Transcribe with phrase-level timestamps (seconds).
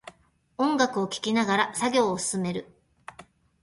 [0.57, 2.65] 音楽を聴きながら作業を進める